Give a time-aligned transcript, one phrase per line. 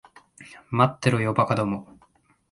[0.71, 1.87] 待ってろよ、馬鹿ども。